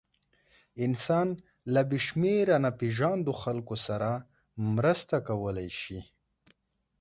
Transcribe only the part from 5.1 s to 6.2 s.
کولی شي.